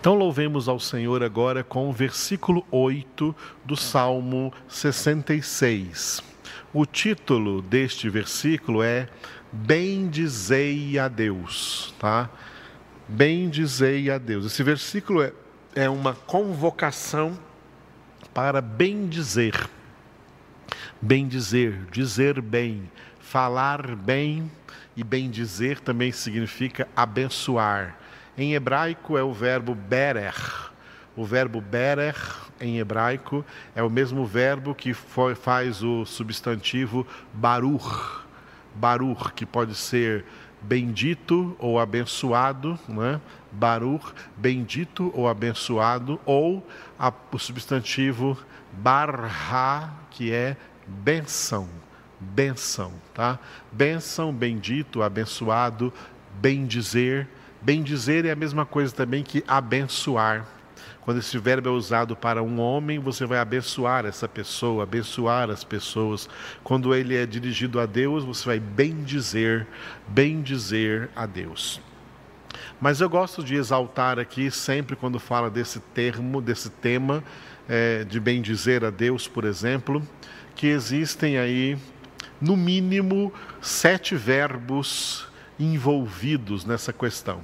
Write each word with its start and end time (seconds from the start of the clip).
Então 0.00 0.14
louvemos 0.14 0.68
ao 0.68 0.78
Senhor 0.78 1.24
agora 1.24 1.64
com 1.64 1.88
o 1.88 1.92
versículo 1.92 2.64
8 2.70 3.34
do 3.64 3.76
Salmo 3.76 4.52
66. 4.68 6.22
O 6.72 6.86
título 6.86 7.60
deste 7.60 8.08
versículo 8.08 8.80
é 8.80 9.08
Bendizei 9.50 11.00
a 11.00 11.08
Deus, 11.08 11.92
tá? 11.98 12.30
Bendizei 13.08 14.08
a 14.08 14.18
Deus. 14.18 14.46
Esse 14.46 14.62
versículo 14.62 15.20
é, 15.20 15.32
é 15.74 15.90
uma 15.90 16.14
convocação 16.14 17.36
para 18.32 18.60
bendizer. 18.60 19.68
Bendizer, 21.02 21.76
dizer 21.90 22.40
bem, 22.40 22.88
falar 23.18 23.96
bem 23.96 24.48
e 24.96 25.02
bendizer 25.02 25.80
também 25.80 26.12
significa 26.12 26.86
abençoar 26.94 27.98
em 28.38 28.54
hebraico 28.54 29.18
é 29.18 29.22
o 29.22 29.32
verbo 29.32 29.74
berer. 29.74 30.34
O 31.16 31.24
verbo 31.24 31.60
berer 31.60 32.14
em 32.60 32.78
hebraico 32.78 33.44
é 33.74 33.82
o 33.82 33.90
mesmo 33.90 34.24
verbo 34.24 34.74
que 34.74 34.94
faz 34.94 35.82
o 35.82 36.06
substantivo 36.06 37.04
barur. 37.34 38.24
Barur, 38.76 39.32
que 39.34 39.44
pode 39.44 39.74
ser 39.74 40.24
bendito 40.62 41.56
ou 41.58 41.80
abençoado, 41.80 42.78
né? 42.88 43.20
Barur, 43.50 44.14
bendito 44.36 45.10
ou 45.14 45.28
abençoado, 45.28 46.20
ou 46.24 46.64
a, 46.96 47.12
o 47.32 47.38
substantivo 47.38 48.38
barra, 48.72 49.92
que 50.10 50.32
é 50.32 50.56
benção, 50.86 51.68
benção, 52.20 52.92
tá? 53.12 53.38
Benção, 53.72 54.32
bendito, 54.32 55.02
abençoado, 55.02 55.92
bendizer, 56.40 57.26
Bendizer 57.60 58.24
é 58.26 58.30
a 58.30 58.36
mesma 58.36 58.64
coisa 58.64 58.94
também 58.94 59.22
que 59.22 59.42
abençoar. 59.46 60.46
Quando 61.00 61.18
esse 61.18 61.38
verbo 61.38 61.68
é 61.68 61.72
usado 61.72 62.14
para 62.14 62.42
um 62.42 62.60
homem, 62.60 62.98
você 62.98 63.24
vai 63.24 63.38
abençoar 63.38 64.04
essa 64.04 64.28
pessoa, 64.28 64.82
abençoar 64.82 65.48
as 65.50 65.64
pessoas. 65.64 66.28
Quando 66.62 66.94
ele 66.94 67.16
é 67.16 67.24
dirigido 67.24 67.80
a 67.80 67.86
Deus, 67.86 68.24
você 68.24 68.44
vai 68.44 68.60
bendizer, 68.60 69.66
bendizer 70.06 71.08
a 71.16 71.24
Deus. 71.24 71.80
Mas 72.80 73.00
eu 73.00 73.08
gosto 73.08 73.42
de 73.42 73.54
exaltar 73.54 74.18
aqui, 74.18 74.50
sempre 74.50 74.94
quando 74.94 75.18
fala 75.18 75.50
desse 75.50 75.80
termo, 75.80 76.40
desse 76.40 76.70
tema, 76.70 77.24
é, 77.68 78.04
de 78.04 78.20
bendizer 78.20 78.84
a 78.84 78.90
Deus, 78.90 79.26
por 79.26 79.44
exemplo, 79.44 80.06
que 80.54 80.66
existem 80.66 81.38
aí, 81.38 81.76
no 82.40 82.56
mínimo, 82.56 83.32
sete 83.60 84.14
verbos 84.14 85.27
envolvidos 85.58 86.64
nessa 86.64 86.92
questão, 86.92 87.40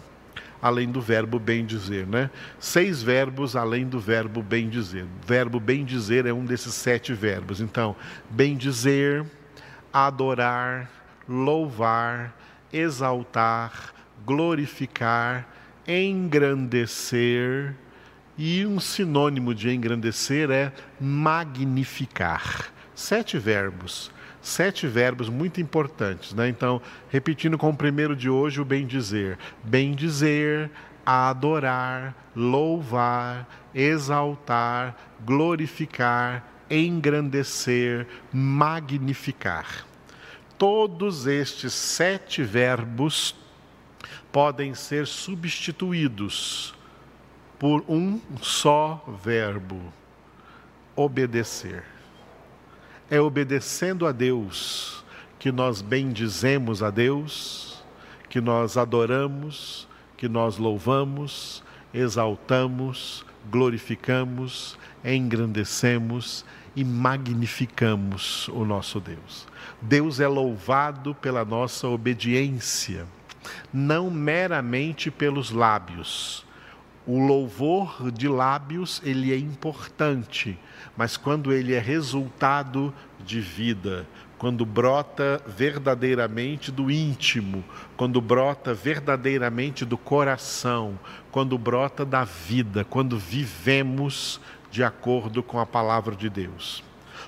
além 0.60 0.90
do 0.90 1.00
verbo 1.00 1.38
bem 1.38 1.64
dizer, 1.64 2.06
né? 2.06 2.30
Seis 2.58 3.02
verbos 3.02 3.56
além 3.56 3.86
do 3.86 3.98
verbo 3.98 4.42
bem 4.42 4.68
dizer. 4.68 5.06
Verbo 5.26 5.58
bem 5.58 5.84
dizer 5.84 6.26
é 6.26 6.32
um 6.32 6.44
desses 6.44 6.74
sete 6.74 7.12
verbos. 7.12 7.60
Então, 7.60 7.96
bem 8.30 8.56
dizer, 8.56 9.24
adorar, 9.92 10.90
louvar, 11.28 12.34
exaltar, 12.72 13.92
glorificar, 14.24 15.46
engrandecer, 15.86 17.74
e 18.36 18.66
um 18.66 18.80
sinônimo 18.80 19.54
de 19.54 19.70
engrandecer 19.70 20.50
é 20.50 20.72
magnificar. 21.00 22.72
Sete 22.94 23.38
verbos 23.38 24.10
sete 24.44 24.86
verbos 24.86 25.28
muito 25.28 25.60
importantes, 25.60 26.34
né? 26.34 26.48
Então, 26.48 26.80
repetindo 27.08 27.56
com 27.56 27.70
o 27.70 27.76
primeiro 27.76 28.14
de 28.14 28.28
hoje, 28.28 28.60
o 28.60 28.64
bem 28.64 28.86
dizer. 28.86 29.38
Bem 29.64 29.94
dizer, 29.94 30.70
adorar, 31.04 32.14
louvar, 32.36 33.48
exaltar, 33.74 34.94
glorificar, 35.24 36.46
engrandecer, 36.70 38.06
magnificar. 38.30 39.86
Todos 40.58 41.27
estes 41.27 41.72
sete 41.72 42.42
verbos 42.42 43.34
podem 44.30 44.74
ser 44.74 45.06
substituídos 45.06 46.74
por 47.58 47.83
um 47.88 48.20
só 48.42 49.02
verbo: 49.24 49.80
obedecer. 50.94 51.93
É 53.10 53.20
obedecendo 53.20 54.06
a 54.06 54.12
Deus 54.12 55.04
que 55.38 55.52
nós 55.52 55.82
bendizemos 55.82 56.82
a 56.82 56.90
Deus, 56.90 57.84
que 58.30 58.40
nós 58.40 58.76
adoramos, 58.76 59.86
que 60.16 60.28
nós 60.28 60.56
louvamos, 60.56 61.62
exaltamos, 61.92 63.24
glorificamos, 63.50 64.78
engrandecemos 65.04 66.44
e 66.74 66.82
magnificamos 66.82 68.48
o 68.48 68.64
nosso 68.64 68.98
Deus. 68.98 69.46
Deus 69.80 70.18
é 70.18 70.26
louvado 70.26 71.14
pela 71.14 71.44
nossa 71.44 71.86
obediência, 71.88 73.06
não 73.72 74.10
meramente 74.10 75.10
pelos 75.10 75.50
lábios. 75.50 76.43
O 77.06 77.18
louvor 77.18 78.10
de 78.10 78.26
lábios, 78.28 79.02
ele 79.04 79.32
é 79.32 79.36
importante, 79.36 80.58
mas 80.96 81.18
quando 81.18 81.52
ele 81.52 81.74
é 81.74 81.78
resultado 81.78 82.94
de 83.22 83.40
vida, 83.40 84.06
quando 84.38 84.64
brota 84.64 85.42
verdadeiramente 85.46 86.72
do 86.72 86.90
íntimo, 86.90 87.62
quando 87.96 88.20
brota 88.20 88.72
verdadeiramente 88.72 89.84
do 89.84 89.98
coração, 89.98 90.98
quando 91.30 91.58
brota 91.58 92.04
da 92.04 92.24
vida, 92.24 92.84
quando 92.84 93.18
vivemos 93.18 94.40
de 94.70 94.82
acordo 94.82 95.42
com 95.42 95.60
a 95.60 95.66
palavra 95.66 96.16
de 96.16 96.28
Deus. 96.30 96.82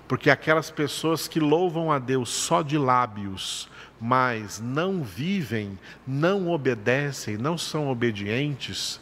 Porque 0.09 0.31
aquelas 0.31 0.71
pessoas 0.71 1.29
que 1.29 1.41
louvam 1.41 1.93
a 1.93 1.99
Deus 1.99 2.31
só 2.31 2.63
de 2.63 2.79
lábios, 2.79 3.69
mas 4.01 4.61
não 4.61 5.03
vivem, 5.03 5.79
não 6.07 6.51
obedecem, 6.51 7.37
não 7.37 7.57
são 7.57 7.89
obedientes, 7.89 9.01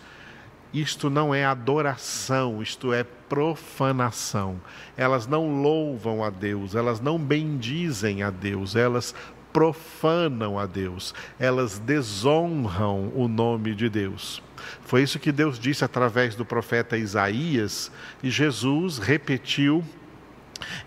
isto 0.74 1.08
não 1.08 1.32
é 1.32 1.44
adoração, 1.44 2.60
isto 2.60 2.92
é 2.92 3.04
profanação. 3.04 4.60
Elas 4.96 5.26
não 5.26 5.62
louvam 5.62 6.24
a 6.24 6.30
Deus, 6.30 6.74
elas 6.74 7.00
não 7.00 7.16
bendizem 7.16 8.24
a 8.24 8.30
Deus, 8.30 8.74
elas 8.74 9.14
profanam 9.52 10.58
a 10.58 10.66
Deus, 10.66 11.14
elas 11.38 11.78
desonram 11.78 13.12
o 13.14 13.28
nome 13.28 13.72
de 13.72 13.88
Deus. 13.88 14.42
Foi 14.82 15.02
isso 15.02 15.20
que 15.20 15.30
Deus 15.30 15.60
disse 15.60 15.84
através 15.84 16.34
do 16.34 16.44
profeta 16.44 16.96
Isaías 16.96 17.92
e 18.20 18.28
Jesus 18.28 18.98
repetiu 18.98 19.84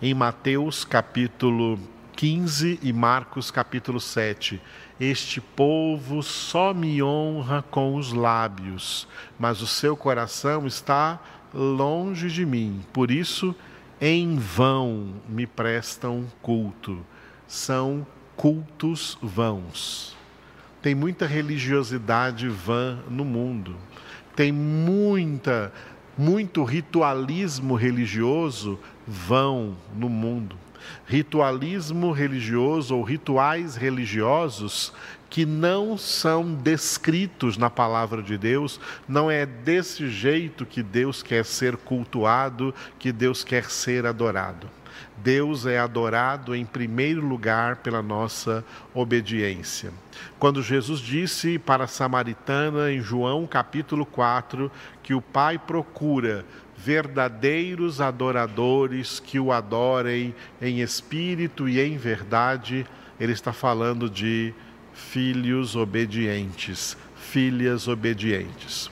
em 0.02 0.14
Mateus 0.14 0.84
capítulo 0.84 1.80
15 2.18 2.80
e 2.82 2.92
Marcos 2.92 3.52
capítulo 3.52 4.02
7. 4.02 4.60
Este 5.00 5.40
povo 5.40 6.24
só 6.24 6.74
me 6.74 7.04
honra 7.04 7.64
com 7.70 7.96
os 7.96 8.12
lábios, 8.12 9.08
mas 9.38 9.62
o 9.62 9.68
seu 9.68 9.96
coração 9.96 10.66
está 10.66 11.20
longe 11.54 12.30
de 12.30 12.44
mim. 12.44 12.84
Por 12.92 13.12
isso, 13.12 13.56
em 14.02 14.38
vão 14.38 15.14
me 15.30 15.46
prestam 15.46 16.26
culto. 16.42 17.06
São 17.48 18.08
cultos 18.36 19.20
vãos. 19.22 20.18
Tem 20.82 20.96
muita 20.96 21.28
religiosidade 21.28 22.50
vã 22.50 22.98
no 23.08 23.24
mundo. 23.24 23.76
Tem 24.36 24.52
muita 24.52 25.72
muito 26.18 26.64
ritualismo 26.64 27.76
religioso 27.76 28.80
vão 29.06 29.78
no 29.96 30.10
mundo 30.10 30.58
ritualismo 31.06 32.12
religioso 32.12 32.96
ou 32.96 33.04
rituais 33.04 33.76
religiosos 33.76 34.94
que 35.30 35.46
não 35.46 35.98
são 35.98 36.54
descritos 36.54 37.58
na 37.58 37.70
palavra 37.70 38.22
de 38.22 38.38
Deus, 38.38 38.80
não 39.08 39.30
é 39.30 39.46
desse 39.46 40.10
jeito 40.10 40.66
que 40.66 40.82
Deus 40.82 41.22
quer 41.22 41.44
ser 41.46 41.76
cultuado, 41.78 42.74
que 42.98 43.12
Deus 43.12 43.44
quer 43.44 43.66
ser 43.66 44.06
adorado. 44.06 44.70
Deus 45.18 45.66
é 45.66 45.80
adorado 45.80 46.56
em 46.56 46.66
primeiro 46.66 47.26
lugar 47.26 47.78
pela 47.78 48.02
nossa 48.02 48.64
obediência. 48.94 49.92
Quando 50.40 50.62
Jesus 50.62 51.00
disse 51.00 51.58
para 51.58 51.86
a 51.86 51.88
samaritana 51.88 52.92
em 52.92 53.02
João 53.02 53.46
capítulo 53.48 54.06
4 54.06 54.72
que 55.02 55.14
o 55.14 55.22
Pai 55.22 55.58
procura 55.58 56.46
verdadeiros 56.88 58.00
adoradores 58.00 59.20
que 59.20 59.38
o 59.38 59.52
adorem 59.52 60.34
em 60.62 60.80
espírito 60.80 61.68
e 61.68 61.82
em 61.82 61.98
verdade, 61.98 62.88
ele 63.20 63.34
está 63.34 63.52
falando 63.52 64.10
de 64.10 64.54
filhos 64.94 65.76
obedientes, 65.76 66.98
filhas 67.18 67.90
obedientes. 67.90 68.90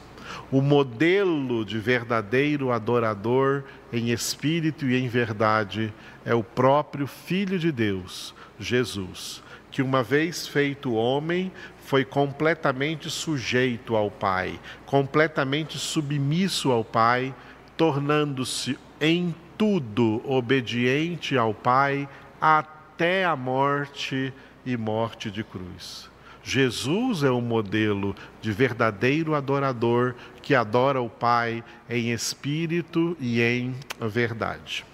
O 0.52 0.62
modelo 0.62 1.64
de 1.64 1.80
verdadeiro 1.80 2.70
adorador 2.70 3.64
em 3.94 4.12
espírito 4.12 4.86
e 4.86 4.98
em 4.98 5.08
verdade 5.08 5.94
é 6.26 6.36
o 6.36 6.44
próprio 6.44 7.08
Filho 7.08 7.58
de 7.58 7.72
Deus, 7.72 8.36
Jesus 8.60 9.42
que 9.76 9.82
uma 9.82 10.02
vez 10.02 10.48
feito 10.48 10.94
homem, 10.94 11.52
foi 11.84 12.06
completamente 12.06 13.10
sujeito 13.10 13.94
ao 13.94 14.10
Pai, 14.10 14.58
completamente 14.86 15.78
submisso 15.78 16.72
ao 16.72 16.82
Pai, 16.82 17.36
tornando-se 17.78 18.78
em 19.00 19.34
tudo 19.58 20.22
obediente 20.26 21.38
ao 21.38 21.54
Pai 21.54 22.08
até 22.40 23.26
a 23.26 23.36
morte 23.36 24.34
e 24.66 24.76
morte 24.78 25.30
de 25.30 25.44
cruz. 25.44 26.10
Jesus 26.44 27.24
é 27.24 27.30
o 27.30 27.42
modelo 27.42 28.16
de 28.40 28.52
verdadeiro 28.52 29.34
adorador 29.34 30.14
que 30.42 30.54
adora 30.54 31.02
o 31.02 31.10
Pai 31.10 31.64
em 31.90 32.12
espírito 32.12 33.18
e 33.20 33.42
em 33.42 33.76
verdade. 34.00 34.86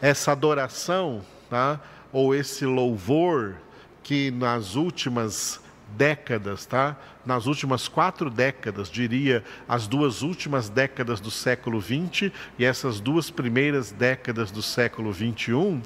Essa 0.00 0.32
adoração, 0.32 1.22
tá? 1.48 1.80
ou 2.12 2.34
esse 2.34 2.64
louvor 2.64 3.56
que 4.02 4.30
nas 4.30 4.74
últimas 4.74 5.60
décadas, 5.96 6.66
tá? 6.66 6.96
Nas 7.24 7.46
últimas 7.46 7.88
quatro 7.88 8.30
décadas, 8.30 8.90
diria 8.90 9.44
as 9.68 9.86
duas 9.86 10.22
últimas 10.22 10.68
décadas 10.68 11.20
do 11.20 11.30
século 11.30 11.80
XX 11.80 12.32
e 12.58 12.64
essas 12.64 13.00
duas 13.00 13.30
primeiras 13.30 13.90
décadas 13.92 14.50
do 14.50 14.62
século 14.62 15.12
XXI, 15.12 15.80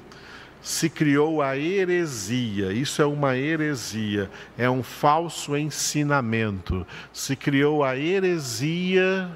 se 0.61 0.89
criou 0.89 1.43
a 1.43 1.55
heresia. 1.55 2.73
Isso 2.73 2.99
é 3.01 3.05
uma 3.05 3.37
heresia, 3.37 4.31
é 4.57 4.67
um 4.67 4.81
falso 4.81 5.55
ensinamento. 5.55 6.87
Se 7.13 7.35
criou 7.35 7.83
a 7.83 7.95
heresia, 7.95 9.29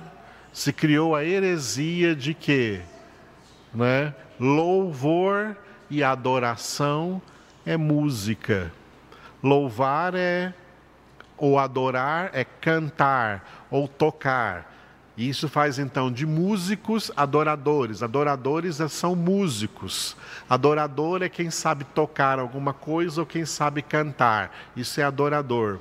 se 0.52 0.74
criou 0.74 1.16
a 1.16 1.24
heresia 1.24 2.16
de 2.16 2.34
quê? 2.34 2.82
Né? 3.74 4.14
Louvor 4.40 5.56
e 5.90 6.04
adoração 6.04 7.22
é 7.64 7.78
música. 7.78 8.72
Louvar 9.42 10.14
é 10.16 10.54
ou 11.38 11.58
adorar 11.58 12.32
é 12.34 12.44
cantar 12.44 13.68
ou 13.72 13.88
tocar. 13.88 14.70
E 15.16 15.28
isso 15.28 15.50
faz 15.50 15.78
então 15.78 16.12
de 16.12 16.26
músicos 16.26 17.12
adoradores. 17.16 18.02
Adoradores 18.02 18.78
são 18.90 19.16
músicos. 19.16 20.16
Adorador 20.50 21.22
é 21.22 21.28
quem 21.28 21.52
sabe 21.52 21.84
tocar 21.84 22.40
alguma 22.40 22.74
coisa 22.74 23.22
ou 23.22 23.28
quem 23.28 23.46
sabe 23.46 23.82
cantar. 23.82 24.56
Isso 24.78 25.02
é 25.02 25.04
adorador. 25.04 25.80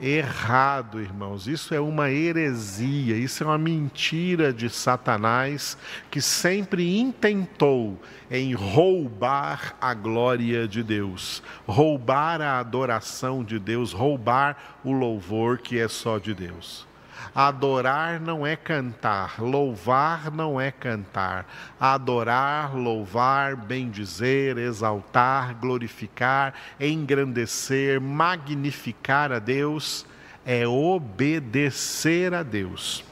Errado, 0.00 1.00
irmãos. 1.00 1.46
Isso 1.46 1.72
é 1.72 1.80
uma 1.80 2.10
heresia, 2.10 3.16
isso 3.16 3.44
é 3.44 3.46
uma 3.46 3.58
mentira 3.58 4.52
de 4.52 4.68
Satanás 4.68 5.78
que 6.10 6.20
sempre 6.20 6.98
intentou 6.98 8.00
em 8.30 8.54
roubar 8.54 9.76
a 9.80 9.94
glória 9.94 10.66
de 10.66 10.82
Deus, 10.82 11.42
roubar 11.66 12.40
a 12.42 12.58
adoração 12.58 13.44
de 13.44 13.58
Deus, 13.58 13.92
roubar 13.92 14.80
o 14.82 14.90
louvor 14.90 15.58
que 15.58 15.78
é 15.78 15.86
só 15.86 16.18
de 16.18 16.34
Deus. 16.34 16.86
Adorar 17.34 18.20
não 18.20 18.46
é 18.46 18.56
cantar, 18.56 19.40
louvar 19.40 20.30
não 20.30 20.60
é 20.60 20.70
cantar. 20.70 21.46
Adorar, 21.80 22.76
louvar, 22.76 23.56
bendizer, 23.56 24.58
exaltar, 24.58 25.54
glorificar, 25.54 26.54
engrandecer, 26.78 28.00
magnificar 28.00 29.32
a 29.32 29.38
Deus 29.38 30.06
é 30.44 30.66
obedecer 30.66 32.34
a 32.34 32.42
Deus. 32.42 33.04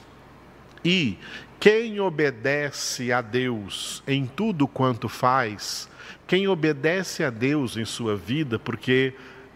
E 0.85 1.19
quem 1.59 2.01
obedece 2.01 3.13
a 3.13 3.21
Deus 3.21 4.03
em 4.07 4.27
tudo 4.27 4.67
quanto 4.67 5.09
faz, 5.09 5.89
quem 6.27 6.49
obedece 6.49 7.23
a 7.25 7.31
Deus 7.31 7.77
em 7.77 7.85
sua 7.85 8.17
vida, 8.17 8.59
porque 8.59 9.15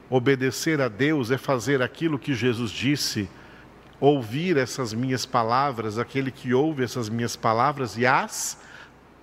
obedecer 0.09 0.81
a 0.81 0.89
Deus 0.89 1.31
é 1.31 1.39
fazer 1.39 1.83
aquilo 1.83 2.19
que 2.19 2.33
Jesus 2.33 2.71
disse 2.71 3.29
ouvir 4.01 4.57
essas 4.57 4.93
minhas 4.93 5.25
palavras, 5.25 5.99
aquele 5.99 6.31
que 6.31 6.53
ouve 6.53 6.85
essas 6.85 7.09
minhas 7.09 7.37
palavras 7.37 7.97
e 7.97 8.07
as 8.07 8.59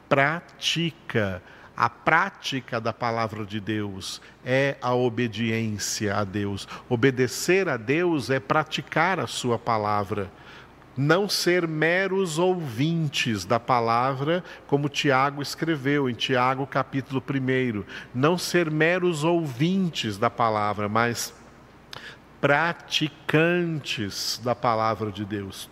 pratica. 0.08 1.42
A 1.76 1.90
prática 1.90 2.80
da 2.80 2.94
palavra 2.94 3.44
de 3.44 3.60
Deus 3.60 4.22
é 4.46 4.78
a 4.80 4.94
obediência 4.94 6.16
a 6.16 6.24
Deus. 6.24 6.68
Obedecer 6.88 7.68
a 7.68 7.78
Deus 7.78 8.30
é 8.30 8.40
praticar 8.40 9.20
a 9.20 9.26
sua 9.26 9.58
palavra. 9.58 10.32
Não 10.96 11.28
ser 11.28 11.68
meros 11.68 12.38
ouvintes 12.38 13.44
da 13.44 13.60
palavra, 13.60 14.44
como 14.68 14.88
Tiago 14.88 15.42
escreveu 15.42 16.08
em 16.08 16.14
Tiago 16.14 16.68
capítulo 16.68 17.24
1. 17.28 17.84
Não 18.14 18.38
ser 18.38 18.70
meros 18.70 19.24
ouvintes 19.24 20.20
da 20.20 20.30
palavra, 20.30 20.88
mas 20.88 21.34
praticantes 22.44 24.38
da 24.44 24.54
palavra 24.54 25.10
de 25.10 25.24
Deus. 25.24 25.70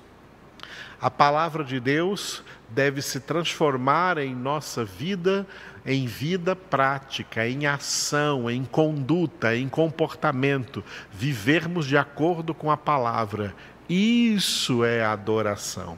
A 1.01 1.12
palavra 1.12 1.65
de 1.65 1.81
Deus 1.81 2.41
deve 2.69 3.01
se 3.01 3.19
transformar 3.19 4.18
em 4.18 4.33
nossa 4.33 4.85
vida 4.85 5.45
em 5.85 6.06
vida 6.06 6.56
prática, 6.56 7.45
em 7.45 7.65
ação, 7.65 8.50
em 8.50 8.63
conduta, 8.63 9.53
em 9.53 9.68
comportamento, 9.68 10.81
vivermos 11.12 11.85
de 11.85 11.97
acordo 11.97 12.53
com 12.53 12.71
a 12.71 12.77
palavra. 12.77 13.53
Isso 13.89 14.85
é 14.85 15.03
adoração. 15.03 15.97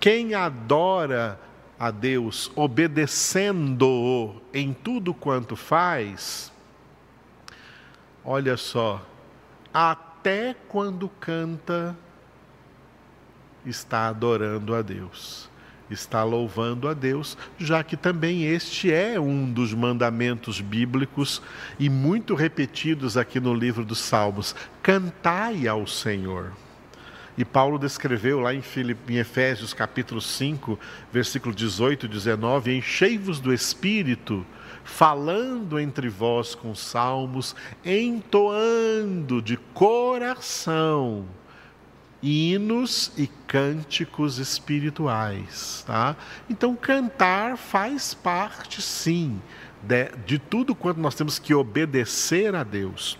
Quem 0.00 0.34
adora 0.34 1.38
a 1.78 1.92
Deus 1.92 2.50
obedecendo-o 2.56 4.42
em 4.52 4.72
tudo 4.72 5.14
quanto 5.14 5.54
faz, 5.54 6.52
olha 8.24 8.56
só, 8.56 9.06
até 9.72 10.54
quando 10.68 11.08
canta, 11.08 11.96
está 13.64 14.08
adorando 14.08 14.74
a 14.74 14.82
Deus, 14.82 15.48
está 15.90 16.24
louvando 16.24 16.88
a 16.88 16.94
Deus, 16.94 17.36
já 17.58 17.82
que 17.82 17.96
também 17.96 18.44
este 18.44 18.92
é 18.92 19.18
um 19.20 19.50
dos 19.50 19.74
mandamentos 19.74 20.60
bíblicos 20.60 21.42
e 21.78 21.88
muito 21.88 22.34
repetidos 22.34 23.16
aqui 23.16 23.38
no 23.38 23.54
livro 23.54 23.84
dos 23.84 23.98
Salmos: 23.98 24.54
cantai 24.82 25.66
ao 25.68 25.86
Senhor. 25.86 26.52
E 27.38 27.44
Paulo 27.44 27.78
descreveu 27.78 28.40
lá 28.40 28.52
em, 28.52 28.62
Efésios 29.08 29.72
capítulo 29.72 30.20
5, 30.20 30.78
versículo 31.12 31.54
18 31.54 32.06
e 32.06 32.08
19: 32.08 32.76
Enchei-vos 32.76 33.40
do 33.40 33.52
Espírito 33.52 34.44
falando 34.84 35.78
entre 35.78 36.08
vós 36.08 36.54
com 36.54 36.74
salmos, 36.74 37.54
entoando 37.84 39.40
de 39.40 39.56
coração 39.74 41.26
hinos 42.22 43.12
e 43.16 43.26
cânticos 43.26 44.38
espirituais, 44.38 45.82
tá? 45.86 46.16
Então 46.48 46.76
cantar 46.76 47.56
faz 47.56 48.12
parte 48.12 48.82
sim 48.82 49.40
de, 49.82 50.10
de 50.26 50.38
tudo 50.38 50.74
quanto 50.74 51.00
nós 51.00 51.14
temos 51.14 51.38
que 51.38 51.54
obedecer 51.54 52.54
a 52.54 52.62
Deus. 52.62 53.18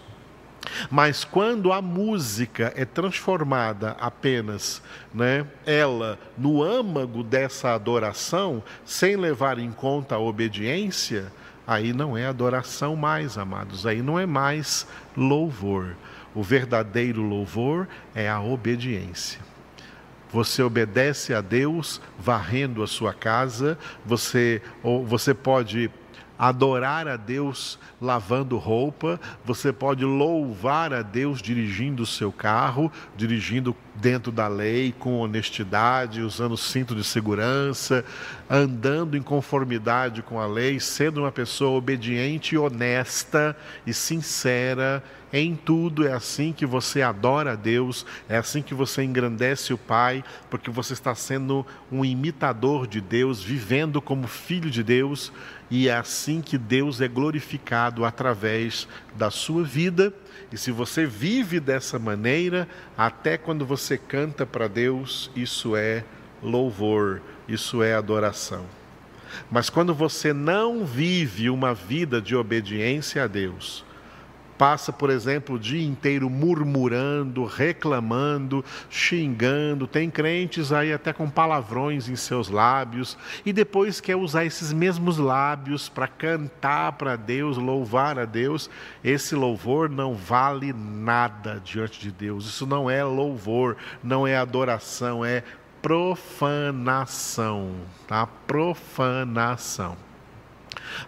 Mas 0.90 1.24
quando 1.24 1.72
a 1.72 1.80
música 1.80 2.72
é 2.76 2.84
transformada 2.84 3.96
apenas, 3.98 4.82
né, 5.12 5.46
ela 5.64 6.18
no 6.36 6.62
âmago 6.62 7.22
dessa 7.24 7.74
adoração, 7.74 8.62
sem 8.84 9.16
levar 9.16 9.58
em 9.58 9.72
conta 9.72 10.16
a 10.16 10.20
obediência, 10.20 11.32
aí 11.70 11.92
não 11.92 12.18
é 12.18 12.26
adoração 12.26 12.96
mais, 12.96 13.38
amados, 13.38 13.86
aí 13.86 14.02
não 14.02 14.18
é 14.18 14.26
mais 14.26 14.88
louvor. 15.16 15.96
O 16.34 16.42
verdadeiro 16.42 17.22
louvor 17.22 17.86
é 18.12 18.28
a 18.28 18.40
obediência. 18.40 19.40
Você 20.32 20.64
obedece 20.64 21.32
a 21.32 21.40
Deus 21.40 22.00
varrendo 22.18 22.82
a 22.82 22.88
sua 22.88 23.14
casa, 23.14 23.78
você, 24.04 24.60
ou 24.82 25.06
você 25.06 25.32
pode 25.32 25.88
adorar 26.36 27.06
a 27.06 27.16
Deus 27.16 27.78
lavando 28.00 28.58
roupa, 28.58 29.20
você 29.44 29.72
pode 29.72 30.04
louvar 30.04 30.92
a 30.92 31.02
Deus 31.02 31.40
dirigindo 31.40 32.02
o 32.02 32.06
seu 32.06 32.32
carro, 32.32 32.90
dirigindo 33.16 33.76
dentro 34.00 34.32
da 34.32 34.48
lei, 34.48 34.94
com 34.98 35.18
honestidade, 35.18 36.22
usando 36.22 36.56
cinto 36.56 36.94
de 36.94 37.04
segurança, 37.04 38.04
andando 38.48 39.16
em 39.16 39.22
conformidade 39.22 40.22
com 40.22 40.40
a 40.40 40.46
lei, 40.46 40.80
sendo 40.80 41.20
uma 41.20 41.30
pessoa 41.30 41.78
obediente, 41.78 42.56
honesta 42.56 43.56
e 43.86 43.92
sincera 43.92 45.04
em 45.32 45.54
tudo. 45.54 46.06
É 46.06 46.12
assim 46.12 46.52
que 46.52 46.66
você 46.66 47.02
adora 47.02 47.52
a 47.52 47.56
Deus, 47.56 48.06
é 48.28 48.36
assim 48.36 48.62
que 48.62 48.74
você 48.74 49.02
engrandece 49.02 49.72
o 49.72 49.78
Pai, 49.78 50.24
porque 50.48 50.70
você 50.70 50.94
está 50.94 51.14
sendo 51.14 51.64
um 51.92 52.04
imitador 52.04 52.86
de 52.86 53.00
Deus, 53.00 53.42
vivendo 53.42 54.00
como 54.00 54.26
filho 54.26 54.70
de 54.70 54.82
Deus, 54.82 55.32
e 55.70 55.88
é 55.88 55.94
assim 55.94 56.40
que 56.40 56.58
Deus 56.58 57.00
é 57.00 57.06
glorificado 57.06 58.04
através 58.04 58.88
da 59.16 59.30
sua 59.30 59.62
vida. 59.62 60.12
E 60.52 60.58
se 60.58 60.70
você 60.70 61.06
vive 61.06 61.60
dessa 61.60 61.98
maneira, 61.98 62.68
até 62.96 63.36
quando 63.38 63.64
você 63.64 63.96
canta 63.96 64.44
para 64.44 64.68
Deus, 64.68 65.30
isso 65.34 65.76
é 65.76 66.04
louvor, 66.42 67.20
isso 67.48 67.82
é 67.82 67.94
adoração. 67.94 68.64
Mas 69.50 69.70
quando 69.70 69.94
você 69.94 70.32
não 70.32 70.84
vive 70.84 71.50
uma 71.50 71.72
vida 71.74 72.20
de 72.20 72.34
obediência 72.34 73.24
a 73.24 73.26
Deus, 73.26 73.84
passa, 74.60 74.92
por 74.92 75.08
exemplo, 75.08 75.56
o 75.56 75.58
dia 75.58 75.82
inteiro 75.82 76.28
murmurando, 76.28 77.46
reclamando, 77.46 78.62
xingando. 78.90 79.86
Tem 79.86 80.10
crentes 80.10 80.70
aí 80.70 80.92
até 80.92 81.14
com 81.14 81.30
palavrões 81.30 82.10
em 82.10 82.16
seus 82.16 82.50
lábios 82.50 83.16
e 83.46 83.54
depois 83.54 84.02
quer 84.02 84.16
usar 84.16 84.44
esses 84.44 84.70
mesmos 84.70 85.16
lábios 85.16 85.88
para 85.88 86.06
cantar 86.06 86.92
para 86.92 87.16
Deus, 87.16 87.56
louvar 87.56 88.18
a 88.18 88.26
Deus. 88.26 88.68
Esse 89.02 89.34
louvor 89.34 89.88
não 89.88 90.14
vale 90.14 90.74
nada 90.74 91.58
diante 91.64 91.98
de 91.98 92.12
Deus. 92.12 92.44
Isso 92.44 92.66
não 92.66 92.90
é 92.90 93.02
louvor, 93.02 93.78
não 94.04 94.26
é 94.26 94.36
adoração, 94.36 95.24
é 95.24 95.42
profanação, 95.80 97.76
tá? 98.06 98.26
Profanação. 98.26 100.09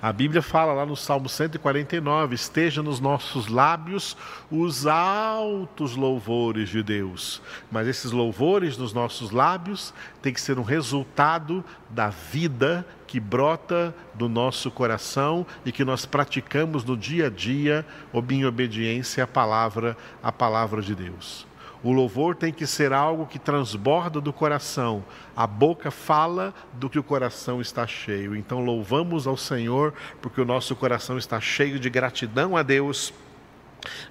A 0.00 0.12
Bíblia 0.12 0.42
fala 0.42 0.72
lá 0.72 0.86
no 0.86 0.96
Salmo 0.96 1.28
149: 1.28 2.34
esteja 2.34 2.82
nos 2.82 3.00
nossos 3.00 3.48
lábios 3.48 4.16
os 4.50 4.86
altos 4.86 5.96
louvores 5.96 6.68
de 6.68 6.82
Deus. 6.82 7.42
Mas 7.70 7.86
esses 7.86 8.12
louvores 8.12 8.76
nos 8.76 8.92
nossos 8.92 9.30
lábios 9.30 9.94
tem 10.20 10.32
que 10.32 10.40
ser 10.40 10.58
um 10.58 10.62
resultado 10.62 11.64
da 11.88 12.08
vida 12.08 12.86
que 13.06 13.20
brota 13.20 13.94
do 14.14 14.28
nosso 14.28 14.70
coração 14.70 15.46
e 15.66 15.70
que 15.70 15.84
nós 15.84 16.06
praticamos 16.06 16.82
no 16.82 16.96
dia 16.96 17.26
a 17.26 17.30
dia, 17.30 17.84
em 18.30 18.46
obediência 18.46 19.24
à 19.24 19.26
palavra, 19.26 19.96
à 20.22 20.32
palavra 20.32 20.80
de 20.80 20.94
Deus. 20.94 21.46
O 21.82 21.90
louvor 21.90 22.36
tem 22.36 22.52
que 22.52 22.66
ser 22.66 22.92
algo 22.92 23.26
que 23.26 23.38
transborda 23.38 24.20
do 24.20 24.32
coração. 24.32 25.04
A 25.34 25.46
boca 25.46 25.90
fala 25.90 26.54
do 26.74 26.88
que 26.88 26.98
o 26.98 27.02
coração 27.02 27.60
está 27.60 27.86
cheio. 27.86 28.36
Então 28.36 28.64
louvamos 28.64 29.26
ao 29.26 29.36
Senhor 29.36 29.92
porque 30.20 30.40
o 30.40 30.44
nosso 30.44 30.76
coração 30.76 31.18
está 31.18 31.40
cheio 31.40 31.80
de 31.80 31.90
gratidão 31.90 32.56
a 32.56 32.62
Deus. 32.62 33.12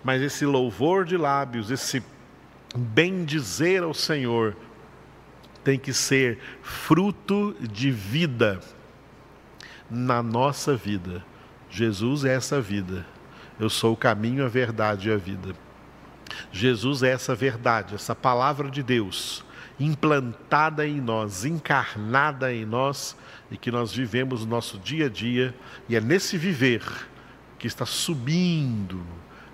Mas 0.03 0.21
esse 0.21 0.45
louvor 0.45 1.05
de 1.05 1.15
lábios, 1.15 1.71
esse 1.71 2.03
bendizer 2.75 3.83
ao 3.83 3.93
Senhor, 3.93 4.55
tem 5.63 5.79
que 5.79 5.93
ser 5.93 6.39
fruto 6.61 7.55
de 7.61 7.89
vida 7.89 8.59
na 9.89 10.21
nossa 10.21 10.75
vida. 10.75 11.23
Jesus 11.69 12.25
é 12.25 12.33
essa 12.33 12.59
vida. 12.59 13.05
Eu 13.57 13.69
sou 13.69 13.93
o 13.93 13.97
caminho, 13.97 14.43
a 14.43 14.49
verdade 14.49 15.07
e 15.07 15.13
a 15.13 15.17
vida. 15.17 15.55
Jesus 16.51 17.03
é 17.03 17.09
essa 17.11 17.33
verdade, 17.33 17.95
essa 17.95 18.13
palavra 18.13 18.69
de 18.69 18.83
Deus, 18.83 19.43
implantada 19.79 20.87
em 20.87 20.99
nós, 20.99 21.45
encarnada 21.45 22.53
em 22.53 22.65
nós 22.65 23.15
e 23.49 23.57
que 23.57 23.71
nós 23.71 23.93
vivemos 23.93 24.41
no 24.41 24.51
nosso 24.51 24.77
dia 24.77 25.05
a 25.05 25.09
dia, 25.09 25.55
e 25.87 25.95
é 25.95 26.01
nesse 26.01 26.37
viver 26.37 26.83
que 27.57 27.67
está 27.67 27.85
subindo 27.85 29.01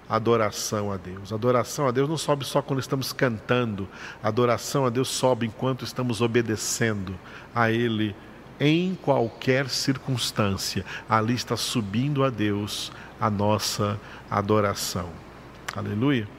a 0.09 0.15
adoração 0.15 0.91
a 0.91 0.97
Deus. 0.97 1.31
A 1.31 1.35
adoração 1.35 1.87
a 1.87 1.91
Deus 1.91 2.07
não 2.07 2.17
sobe 2.17 2.45
só 2.45 2.61
quando 2.61 2.79
estamos 2.79 3.11
cantando, 3.11 3.87
a 4.23 4.27
adoração 4.27 4.85
a 4.85 4.89
Deus 4.89 5.09
sobe 5.09 5.45
enquanto 5.45 5.83
estamos 5.83 6.21
obedecendo 6.21 7.17
a 7.53 7.71
Ele 7.71 8.15
em 8.59 8.95
qualquer 8.95 9.69
circunstância. 9.69 10.85
Ali 11.09 11.33
está 11.33 11.57
subindo 11.57 12.23
a 12.23 12.29
Deus 12.29 12.91
a 13.19 13.29
nossa 13.29 13.99
adoração. 14.29 15.09
Aleluia. 15.75 16.36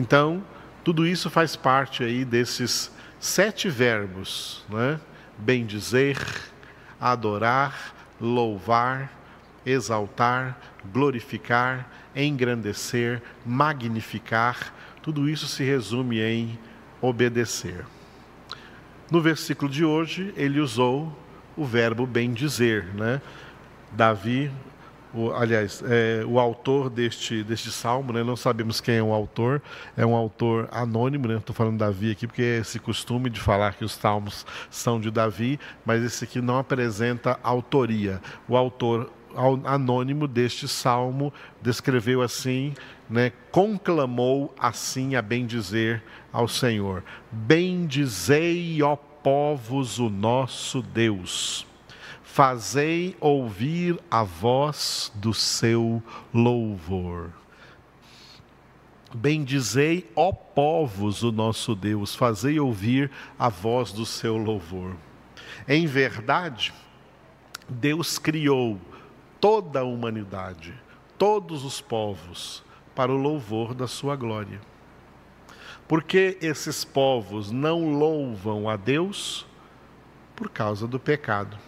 Então, 0.00 0.42
tudo 0.82 1.06
isso 1.06 1.28
faz 1.28 1.54
parte 1.54 2.02
aí 2.02 2.24
desses 2.24 2.90
sete 3.18 3.68
verbos, 3.68 4.64
né? 4.66 4.98
Bendizer, 5.36 6.16
adorar, 6.98 7.94
louvar, 8.18 9.12
exaltar, 9.64 10.58
glorificar, 10.90 11.86
engrandecer, 12.16 13.20
magnificar. 13.44 14.72
Tudo 15.02 15.28
isso 15.28 15.46
se 15.46 15.62
resume 15.64 16.18
em 16.20 16.58
obedecer. 16.98 17.84
No 19.10 19.20
versículo 19.20 19.70
de 19.70 19.84
hoje, 19.84 20.32
ele 20.34 20.60
usou 20.60 21.14
o 21.58 21.66
verbo 21.66 22.06
bendizer, 22.06 22.86
né? 22.94 23.20
Davi 23.92 24.50
o, 25.14 25.32
aliás, 25.32 25.82
é, 25.86 26.24
o 26.26 26.38
autor 26.38 26.88
deste, 26.88 27.42
deste 27.42 27.70
salmo, 27.70 28.12
né, 28.12 28.22
não 28.22 28.36
sabemos 28.36 28.80
quem 28.80 28.96
é 28.96 29.02
o 29.02 29.12
autor, 29.12 29.60
é 29.96 30.04
um 30.06 30.14
autor 30.14 30.68
anônimo, 30.70 31.26
né, 31.26 31.36
estou 31.36 31.54
falando 31.54 31.78
Davi 31.78 32.12
aqui 32.12 32.26
porque 32.26 32.42
é 32.42 32.58
esse 32.58 32.78
costume 32.78 33.28
de 33.28 33.40
falar 33.40 33.74
que 33.74 33.84
os 33.84 33.92
salmos 33.92 34.46
são 34.70 35.00
de 35.00 35.10
Davi, 35.10 35.58
mas 35.84 36.02
esse 36.02 36.24
aqui 36.24 36.40
não 36.40 36.58
apresenta 36.58 37.38
autoria. 37.42 38.20
O 38.48 38.56
autor 38.56 39.10
anônimo 39.64 40.26
deste 40.26 40.66
salmo 40.66 41.32
descreveu 41.62 42.22
assim, 42.22 42.74
né, 43.08 43.32
conclamou 43.50 44.54
assim 44.58 45.14
a 45.16 45.22
bendizer 45.22 46.02
ao 46.32 46.48
Senhor: 46.48 47.02
Bendizei, 47.30 48.82
ó 48.82 48.96
povos, 48.96 49.98
o 49.98 50.08
nosso 50.08 50.82
Deus 50.82 51.69
fazei 52.32 53.16
ouvir 53.20 53.98
a 54.08 54.22
voz 54.22 55.10
do 55.16 55.34
seu 55.34 56.00
louvor. 56.32 57.30
Bendizei, 59.12 60.08
ó 60.14 60.30
povos, 60.30 61.24
o 61.24 61.32
nosso 61.32 61.74
Deus, 61.74 62.14
fazei 62.14 62.60
ouvir 62.60 63.10
a 63.36 63.48
voz 63.48 63.90
do 63.90 64.06
seu 64.06 64.36
louvor. 64.36 64.96
Em 65.66 65.88
verdade, 65.88 66.72
Deus 67.68 68.16
criou 68.16 68.80
toda 69.40 69.80
a 69.80 69.84
humanidade, 69.84 70.72
todos 71.18 71.64
os 71.64 71.80
povos, 71.80 72.62
para 72.94 73.10
o 73.10 73.16
louvor 73.16 73.74
da 73.74 73.88
sua 73.88 74.14
glória. 74.14 74.60
Porque 75.88 76.38
esses 76.40 76.84
povos 76.84 77.50
não 77.50 77.92
louvam 77.92 78.68
a 78.68 78.76
Deus 78.76 79.44
por 80.36 80.48
causa 80.48 80.86
do 80.86 81.00
pecado 81.00 81.58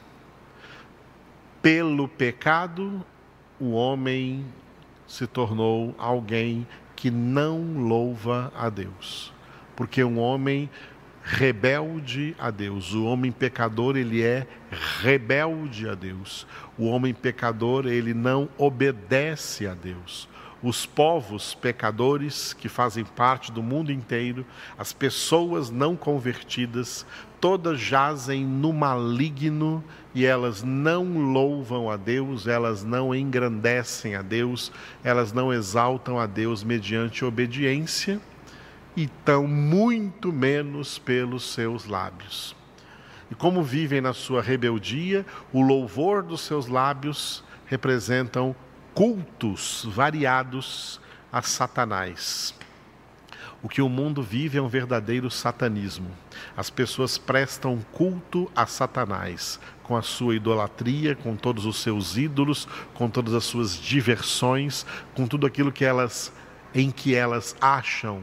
pelo 1.62 2.08
pecado, 2.08 3.04
o 3.58 3.70
homem 3.70 4.44
se 5.06 5.26
tornou 5.26 5.94
alguém 5.96 6.66
que 6.96 7.10
não 7.10 7.78
louva 7.78 8.52
a 8.56 8.68
Deus. 8.68 9.32
Porque 9.76 10.02
um 10.02 10.18
homem 10.18 10.68
rebelde 11.22 12.34
a 12.36 12.50
Deus, 12.50 12.92
o 12.92 13.04
homem 13.04 13.30
pecador, 13.30 13.96
ele 13.96 14.22
é 14.22 14.46
rebelde 15.00 15.88
a 15.88 15.94
Deus. 15.94 16.46
O 16.76 16.86
homem 16.86 17.14
pecador, 17.14 17.86
ele 17.86 18.12
não 18.12 18.48
obedece 18.58 19.66
a 19.66 19.74
Deus 19.74 20.28
os 20.62 20.86
povos 20.86 21.54
pecadores 21.54 22.52
que 22.52 22.68
fazem 22.68 23.04
parte 23.04 23.50
do 23.50 23.62
mundo 23.62 23.90
inteiro, 23.90 24.46
as 24.78 24.92
pessoas 24.92 25.70
não 25.70 25.96
convertidas, 25.96 27.04
todas 27.40 27.80
jazem 27.80 28.44
no 28.44 28.72
maligno 28.72 29.82
e 30.14 30.24
elas 30.24 30.62
não 30.62 31.32
louvam 31.32 31.90
a 31.90 31.96
Deus, 31.96 32.46
elas 32.46 32.84
não 32.84 33.12
engrandecem 33.12 34.14
a 34.14 34.22
Deus, 34.22 34.70
elas 35.02 35.32
não 35.32 35.52
exaltam 35.52 36.18
a 36.18 36.26
Deus 36.26 36.62
mediante 36.62 37.24
obediência 37.24 38.20
e 38.96 39.08
tão 39.24 39.46
muito 39.46 40.32
menos 40.32 40.98
pelos 40.98 41.52
seus 41.52 41.86
lábios. 41.86 42.54
E 43.30 43.34
como 43.34 43.62
vivem 43.62 44.00
na 44.00 44.12
sua 44.12 44.42
rebeldia, 44.42 45.24
o 45.52 45.62
louvor 45.62 46.22
dos 46.22 46.42
seus 46.42 46.66
lábios 46.68 47.42
representam 47.66 48.54
cultos 48.94 49.86
variados 49.88 51.00
a 51.32 51.40
Satanás. 51.42 52.54
O 53.62 53.68
que 53.68 53.80
o 53.80 53.88
mundo 53.88 54.22
vive 54.22 54.58
é 54.58 54.62
um 54.62 54.68
verdadeiro 54.68 55.30
satanismo. 55.30 56.10
As 56.56 56.68
pessoas 56.68 57.16
prestam 57.16 57.78
culto 57.92 58.50
a 58.56 58.66
Satanás, 58.66 59.60
com 59.84 59.96
a 59.96 60.02
sua 60.02 60.34
idolatria, 60.34 61.14
com 61.14 61.36
todos 61.36 61.64
os 61.64 61.80
seus 61.80 62.16
ídolos, 62.16 62.66
com 62.92 63.08
todas 63.08 63.34
as 63.34 63.44
suas 63.44 63.76
diversões, 63.76 64.84
com 65.14 65.26
tudo 65.28 65.46
aquilo 65.46 65.70
que 65.70 65.84
elas 65.84 66.32
em 66.74 66.90
que 66.90 67.14
elas 67.14 67.54
acham 67.60 68.22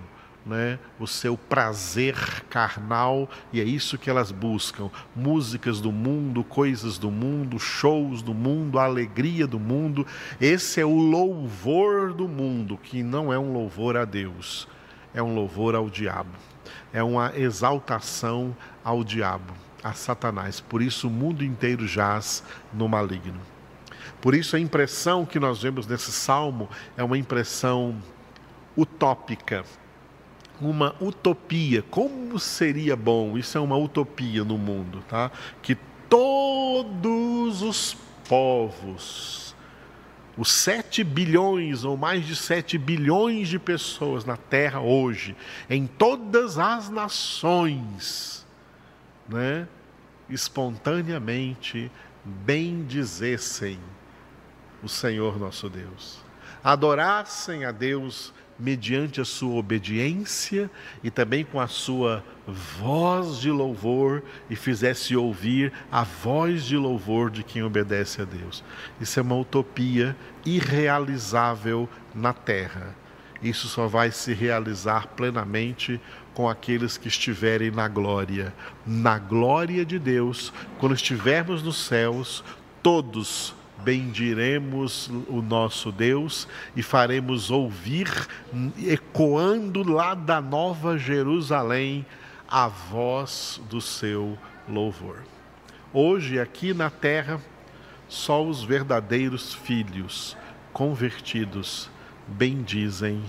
né, 0.49 0.79
o 0.99 1.05
seu 1.05 1.37
prazer 1.37 2.15
carnal, 2.49 3.29
e 3.53 3.61
é 3.61 3.63
isso 3.63 3.97
que 3.97 4.09
elas 4.09 4.31
buscam: 4.31 4.89
músicas 5.15 5.79
do 5.79 5.91
mundo, 5.91 6.43
coisas 6.43 6.97
do 6.97 7.11
mundo, 7.11 7.59
shows 7.59 8.21
do 8.23 8.33
mundo, 8.33 8.79
alegria 8.79 9.45
do 9.45 9.59
mundo. 9.59 10.05
Esse 10.41 10.81
é 10.81 10.85
o 10.85 10.97
louvor 10.97 12.13
do 12.13 12.27
mundo, 12.27 12.77
que 12.77 13.03
não 13.03 13.31
é 13.31 13.37
um 13.37 13.53
louvor 13.53 13.95
a 13.95 14.03
Deus, 14.03 14.67
é 15.13 15.21
um 15.21 15.35
louvor 15.35 15.75
ao 15.75 15.89
diabo, 15.89 16.31
é 16.91 17.03
uma 17.03 17.31
exaltação 17.37 18.55
ao 18.83 19.03
diabo, 19.03 19.53
a 19.83 19.93
Satanás. 19.93 20.59
Por 20.59 20.81
isso 20.81 21.07
o 21.07 21.11
mundo 21.11 21.43
inteiro 21.43 21.87
jaz 21.87 22.43
no 22.73 22.89
maligno. 22.89 23.39
Por 24.19 24.33
isso 24.33 24.55
a 24.55 24.59
impressão 24.59 25.25
que 25.25 25.39
nós 25.39 25.61
vemos 25.61 25.87
nesse 25.87 26.11
salmo 26.11 26.67
é 26.97 27.03
uma 27.03 27.17
impressão 27.17 27.95
utópica, 28.77 29.63
uma 30.61 30.95
utopia. 30.99 31.83
Como 31.89 32.37
seria 32.39 32.95
bom? 32.95 33.37
Isso 33.37 33.57
é 33.57 33.61
uma 33.61 33.77
utopia 33.77 34.43
no 34.43 34.57
mundo, 34.57 35.03
tá? 35.07 35.31
Que 35.61 35.75
todos 36.09 37.61
os 37.61 37.95
povos 38.27 39.55
Os 40.37 40.51
7 40.51 41.03
bilhões 41.03 41.83
ou 41.83 41.97
mais 41.97 42.25
de 42.25 42.35
7 42.35 42.77
bilhões 42.77 43.49
de 43.49 43.59
pessoas 43.59 44.23
na 44.23 44.37
Terra 44.37 44.79
hoje, 44.79 45.35
em 45.69 45.85
todas 45.85 46.57
as 46.57 46.89
nações, 46.89 48.47
né, 49.27 49.67
espontaneamente 50.29 51.91
bendizessem 52.23 53.77
o 54.81 54.87
Senhor 54.87 55.37
nosso 55.37 55.69
Deus, 55.69 56.23
adorassem 56.63 57.65
a 57.65 57.71
Deus 57.71 58.33
mediante 58.59 59.21
a 59.21 59.25
sua 59.25 59.55
obediência 59.55 60.69
e 61.01 61.09
também 61.09 61.45
com 61.45 61.59
a 61.59 61.67
sua 61.67 62.23
voz 62.45 63.39
de 63.39 63.49
louvor 63.49 64.21
e 64.49 64.55
fizesse 64.55 65.15
ouvir 65.15 65.71
a 65.89 66.03
voz 66.03 66.65
de 66.65 66.75
louvor 66.75 67.31
de 67.31 67.41
quem 67.41 67.63
obedece 67.63 68.21
a 68.21 68.25
Deus. 68.25 68.63
Isso 68.99 69.19
é 69.19 69.23
uma 69.23 69.37
utopia 69.37 70.15
irrealizável 70.45 71.87
na 72.13 72.33
terra. 72.33 72.93
Isso 73.41 73.69
só 73.69 73.87
vai 73.87 74.11
se 74.11 74.33
realizar 74.33 75.07
plenamente 75.07 76.01
com 76.33 76.49
aqueles 76.49 76.97
que 76.97 77.07
estiverem 77.07 77.71
na 77.71 77.87
glória. 77.87 78.53
Na 78.85 79.17
glória 79.17 79.85
de 79.85 79.97
Deus, 79.97 80.51
quando 80.77 80.95
estivermos 80.95 81.63
nos 81.63 81.77
céus, 81.85 82.43
todos 82.83 83.55
bendiremos 83.83 85.09
o 85.27 85.41
nosso 85.41 85.91
Deus 85.91 86.47
e 86.75 86.83
faremos 86.83 87.49
ouvir, 87.49 88.09
ecoando 88.85 89.83
lá 89.83 90.13
da 90.13 90.41
Nova 90.41 90.97
Jerusalém, 90.97 92.05
a 92.47 92.67
voz 92.67 93.61
do 93.69 93.79
seu 93.79 94.37
louvor. 94.67 95.23
Hoje, 95.93 96.39
aqui 96.39 96.73
na 96.73 96.89
terra, 96.89 97.39
só 98.07 98.43
os 98.43 98.63
verdadeiros 98.63 99.53
filhos 99.53 100.35
convertidos 100.73 101.89
bendizem, 102.27 103.23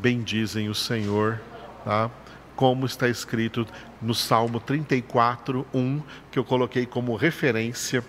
bendizem 0.00 0.68
o 0.68 0.74
Senhor, 0.74 1.40
tá? 1.84 2.10
como 2.56 2.86
está 2.86 3.08
escrito 3.08 3.66
no 4.00 4.14
Salmo 4.14 4.60
34, 4.60 5.66
1, 5.72 6.02
que 6.30 6.38
eu 6.38 6.44
coloquei 6.44 6.86
como 6.86 7.16
referência 7.16 8.04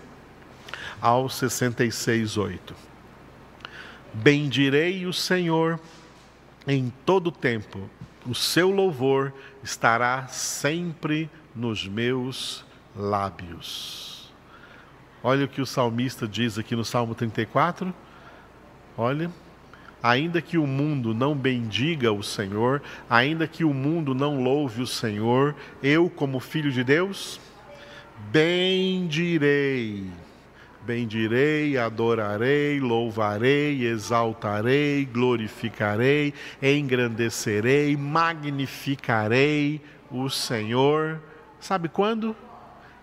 ao 1.04 1.28
66, 1.28 2.38
8. 2.38 2.74
Bendirei 4.14 5.04
o 5.04 5.12
Senhor 5.12 5.78
em 6.66 6.90
todo 7.04 7.30
tempo, 7.30 7.90
o 8.26 8.34
seu 8.34 8.70
louvor 8.70 9.30
estará 9.62 10.26
sempre 10.28 11.28
nos 11.54 11.86
meus 11.86 12.64
lábios. 12.96 14.32
Olha 15.22 15.44
o 15.44 15.48
que 15.48 15.60
o 15.60 15.66
salmista 15.66 16.26
diz 16.26 16.58
aqui 16.58 16.74
no 16.74 16.86
Salmo 16.86 17.14
34. 17.14 17.94
Olha, 18.96 19.30
ainda 20.02 20.40
que 20.40 20.56
o 20.56 20.66
mundo 20.66 21.12
não 21.12 21.34
bendiga 21.34 22.10
o 22.14 22.22
Senhor, 22.22 22.80
ainda 23.10 23.46
que 23.46 23.62
o 23.62 23.74
mundo 23.74 24.14
não 24.14 24.42
louve 24.42 24.80
o 24.80 24.86
Senhor, 24.86 25.54
eu, 25.82 26.08
como 26.08 26.40
filho 26.40 26.72
de 26.72 26.82
Deus, 26.82 27.38
bendirei 28.32 30.23
Bendirei, 30.84 31.78
adorarei, 31.78 32.78
louvarei, 32.78 33.86
exaltarei, 33.86 35.06
glorificarei, 35.06 36.34
engrandecerei, 36.62 37.96
magnificarei 37.96 39.80
o 40.10 40.28
Senhor. 40.28 41.22
Sabe 41.58 41.88
quando? 41.88 42.36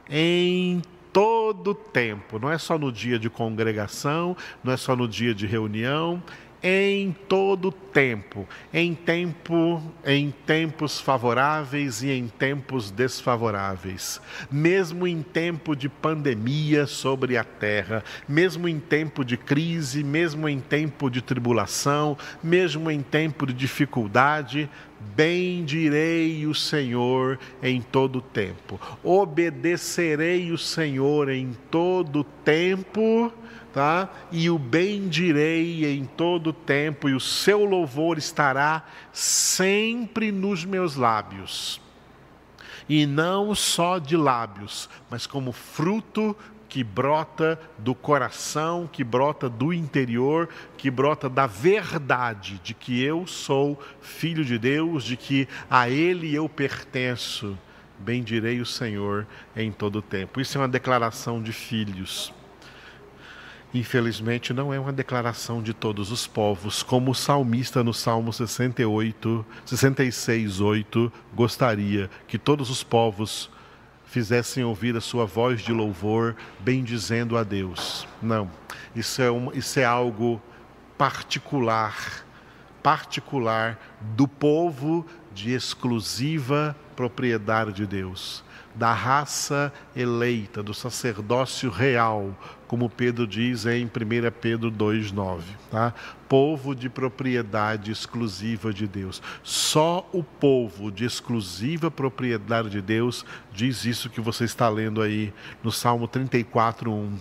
Em 0.07 0.81
todo 1.11 1.73
tempo, 1.73 2.37
não 2.37 2.51
é 2.51 2.57
só 2.57 2.77
no 2.77 2.91
dia 2.91 3.17
de 3.17 3.29
congregação, 3.29 4.37
não 4.63 4.71
é 4.71 4.77
só 4.77 4.95
no 4.95 5.07
dia 5.07 5.33
de 5.33 5.47
reunião, 5.47 6.21
em 6.63 7.11
todo 7.27 7.71
tempo, 7.71 8.47
em 8.73 8.93
tempo, 8.93 9.81
em 10.05 10.31
tempos 10.45 10.99
favoráveis 10.99 12.03
e 12.03 12.11
em 12.11 12.27
tempos 12.27 12.91
desfavoráveis, 12.91 14.21
mesmo 14.51 15.07
em 15.07 15.21
tempo 15.21 15.75
de 15.75 15.89
pandemia 15.89 16.85
sobre 16.85 17.37
a 17.37 17.43
terra, 17.43 18.03
mesmo 18.27 18.67
em 18.67 18.79
tempo 18.79 19.25
de 19.25 19.37
crise, 19.37 20.03
mesmo 20.03 20.47
em 20.47 20.59
tempo 20.59 21.09
de 21.09 21.21
tribulação, 21.21 22.17
mesmo 22.43 22.91
em 22.91 23.01
tempo 23.01 23.47
de 23.47 23.53
dificuldade, 23.53 24.69
bendirei 25.15 26.45
o 26.45 26.53
Senhor 26.53 27.39
em 27.61 27.81
todo 27.81 28.21
tempo. 28.21 28.79
Obedecerei 29.03 30.51
o 30.51 30.57
Senhor 30.57 31.29
em 31.29 31.53
todo 31.69 32.23
tempo 32.23 33.33
tá? 33.73 34.09
E 34.31 34.49
o 34.49 34.57
bendirei 34.57 35.85
em 35.93 36.05
todo 36.05 36.53
tempo, 36.53 37.09
e 37.09 37.13
o 37.13 37.19
seu 37.19 37.65
louvor 37.65 38.17
estará 38.17 38.83
sempre 39.11 40.31
nos 40.31 40.65
meus 40.65 40.95
lábios. 40.95 41.81
E 42.89 43.05
não 43.05 43.55
só 43.55 43.99
de 43.99 44.17
lábios, 44.17 44.89
mas 45.09 45.25
como 45.25 45.51
fruto 45.51 46.35
que 46.71 46.85
brota 46.85 47.59
do 47.77 47.93
coração, 47.93 48.89
que 48.89 49.03
brota 49.03 49.49
do 49.49 49.73
interior, 49.73 50.47
que 50.77 50.89
brota 50.89 51.29
da 51.29 51.45
verdade 51.45 52.61
de 52.63 52.73
que 52.73 53.03
eu 53.03 53.27
sou 53.27 53.77
filho 53.99 54.45
de 54.45 54.57
Deus, 54.57 55.03
de 55.03 55.17
que 55.17 55.49
a 55.69 55.89
Ele 55.89 56.33
eu 56.33 56.47
pertenço. 56.47 57.57
Bendirei 57.99 58.61
o 58.61 58.65
Senhor 58.65 59.27
em 59.53 59.69
todo 59.69 60.01
tempo. 60.01 60.39
Isso 60.39 60.57
é 60.57 60.61
uma 60.61 60.67
declaração 60.67 61.43
de 61.43 61.51
filhos. 61.51 62.33
Infelizmente, 63.73 64.53
não 64.53 64.73
é 64.73 64.79
uma 64.79 64.91
declaração 64.91 65.61
de 65.61 65.73
todos 65.73 66.11
os 66.11 66.27
povos, 66.27 66.83
como 66.83 67.11
o 67.11 67.15
salmista 67.15 67.81
no 67.81 67.93
Salmo 67.93 68.33
68, 68.33 69.45
66, 69.65 70.59
8 70.59 71.11
gostaria 71.33 72.09
que 72.27 72.37
todos 72.37 72.69
os 72.69 72.83
povos 72.83 73.49
fizessem 74.05 74.65
ouvir 74.65 74.97
a 74.97 75.01
sua 75.01 75.25
voz 75.25 75.61
de 75.61 75.71
louvor, 75.71 76.35
bendizendo 76.59 77.37
a 77.37 77.43
Deus. 77.43 78.05
Não, 78.21 78.51
isso 78.93 79.21
é, 79.21 79.31
um, 79.31 79.53
isso 79.53 79.79
é 79.79 79.85
algo 79.85 80.41
particular, 80.97 82.25
particular 82.83 83.79
do 84.01 84.27
povo 84.27 85.05
de 85.33 85.53
exclusiva 85.53 86.75
propriedade 86.93 87.71
de 87.71 87.85
Deus 87.85 88.43
da 88.75 88.93
raça 88.93 89.71
eleita, 89.95 90.63
do 90.63 90.73
sacerdócio 90.73 91.69
real, 91.69 92.35
como 92.71 92.89
Pedro 92.89 93.27
diz 93.27 93.65
em 93.65 93.83
1 93.83 93.89
Pedro 94.39 94.71
2,9. 94.71 95.41
Tá? 95.69 95.93
Povo 96.29 96.73
de 96.73 96.87
propriedade 96.87 97.91
exclusiva 97.91 98.73
de 98.73 98.87
Deus. 98.87 99.21
Só 99.43 100.09
o 100.13 100.23
povo 100.23 100.89
de 100.89 101.03
exclusiva 101.03 101.91
propriedade 101.91 102.69
de 102.69 102.81
Deus 102.81 103.25
diz 103.51 103.83
isso 103.83 104.09
que 104.09 104.21
você 104.21 104.45
está 104.45 104.69
lendo 104.69 105.01
aí 105.01 105.33
no 105.61 105.69
Salmo 105.69 106.07
34,1. 106.07 107.17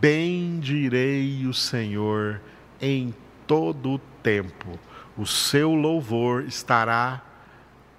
Bendirei 0.00 1.46
o 1.46 1.52
Senhor 1.52 2.40
em 2.80 3.14
todo 3.46 3.90
o 3.90 3.98
tempo, 4.22 4.78
o 5.18 5.26
seu 5.26 5.74
louvor 5.74 6.44
estará 6.44 7.22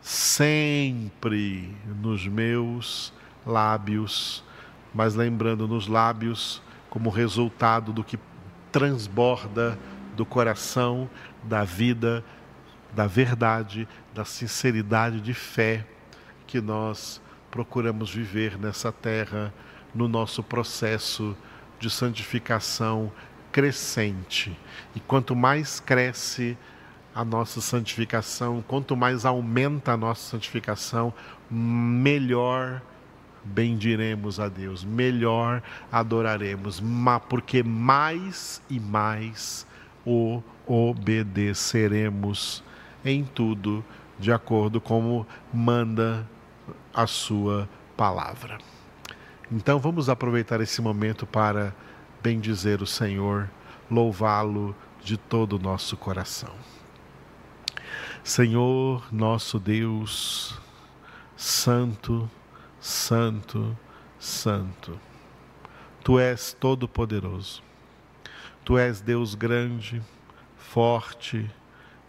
sempre 0.02 1.72
nos 2.02 2.28
meus 2.28 3.14
lábios, 3.46 4.44
mas 4.98 5.14
lembrando 5.14 5.68
nos 5.68 5.88
lábios 5.88 6.60
como 6.90 7.12
resultado 7.12 7.94
do 7.94 8.04
que 8.04 8.18
transborda 8.72 9.78
do 10.16 10.26
coração, 10.26 11.08
da 11.44 11.64
vida, 11.64 12.26
da 12.96 13.06
verdade, 13.06 13.88
da 14.12 14.26
sinceridade 14.26 15.22
de 15.22 15.36
fé 15.36 15.86
que 16.48 16.60
nós 16.60 17.22
procuramos 17.52 18.10
viver 18.10 18.58
nessa 18.58 18.92
terra, 18.92 19.54
no 19.94 20.08
nosso 20.08 20.42
processo 20.42 21.38
de 21.80 21.92
santificação 21.92 23.12
crescente. 23.52 24.58
E 24.96 25.00
quanto 25.00 25.36
mais 25.36 25.80
cresce, 25.80 26.58
a 27.14 27.24
nossa 27.24 27.62
santificação, 27.62 28.64
quanto 28.68 28.98
mais 28.98 29.26
aumenta 29.26 29.92
a 29.92 29.98
nossa 29.98 30.32
santificação, 30.32 31.14
melhor 31.52 32.82
bendiremos 33.54 34.40
a 34.40 34.48
Deus, 34.50 34.84
melhor 34.84 35.64
adoraremos, 35.92 36.82
porque 37.30 37.64
mais 37.64 38.62
e 38.70 38.80
mais 38.80 39.66
o 40.06 40.42
obedeceremos 40.66 42.64
em 43.04 43.24
tudo, 43.24 43.84
de 44.20 44.32
acordo 44.32 44.82
como 44.82 45.26
manda 45.54 46.28
a 46.94 47.08
sua 47.08 47.70
palavra. 47.96 48.58
Então 49.52 49.80
vamos 49.80 50.10
aproveitar 50.10 50.60
esse 50.60 50.82
momento 50.82 51.26
para 51.26 51.74
bendizer 52.22 52.82
o 52.82 52.88
Senhor, 52.88 53.50
louvá-lo 53.90 54.76
de 55.02 55.16
todo 55.16 55.54
o 55.54 55.60
nosso 55.60 55.96
coração. 55.96 56.54
Senhor 58.24 59.08
nosso 59.10 59.58
Deus, 59.58 60.60
Santo, 61.38 62.30
Santo, 62.88 63.78
Santo, 64.18 64.98
Tu 66.06 66.18
és 66.18 66.54
todo-poderoso. 66.54 67.62
Tu 68.64 68.78
és 68.78 69.02
Deus 69.02 69.36
grande, 69.36 70.02
forte, 70.56 71.52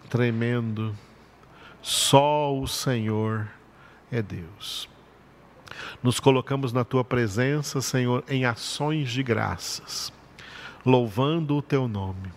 tremendo. 0.09 0.95
Só 1.83 2.57
o 2.57 2.69
Senhor 2.69 3.49
é 4.09 4.23
Deus. 4.23 4.89
Nos 6.01 6.21
colocamos 6.21 6.73
na 6.73 6.85
tua 6.85 7.03
presença, 7.03 7.81
Senhor, 7.81 8.23
em 8.29 8.45
ações 8.45 9.11
de 9.11 9.25
graças, 9.25 10.13
louvando 10.87 11.57
o 11.57 11.63
teu 11.63 11.89
nome, 11.89 12.33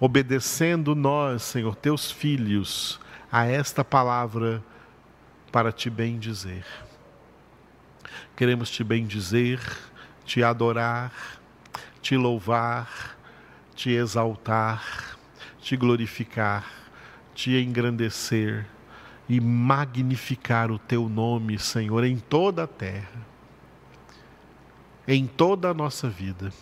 obedecendo 0.00 0.94
nós, 0.94 1.42
Senhor, 1.42 1.76
teus 1.76 2.10
filhos, 2.10 2.98
a 3.30 3.44
esta 3.44 3.84
palavra 3.84 4.64
para 5.52 5.70
te 5.70 5.90
bendizer. 5.90 6.64
Queremos 8.36 8.70
te 8.70 8.82
bendizer, 8.82 9.60
te 10.26 10.42
adorar, 10.42 11.12
te 12.02 12.16
louvar, 12.16 13.16
te 13.76 13.90
exaltar, 13.90 15.16
te 15.60 15.76
glorificar, 15.76 16.66
te 17.34 17.60
engrandecer 17.60 18.66
e 19.28 19.40
magnificar 19.40 20.70
o 20.70 20.78
teu 20.78 21.08
nome, 21.08 21.58
Senhor, 21.58 22.04
em 22.04 22.18
toda 22.18 22.64
a 22.64 22.66
terra, 22.66 23.26
em 25.06 25.26
toda 25.26 25.70
a 25.70 25.74
nossa 25.74 26.08
vida. 26.08 26.52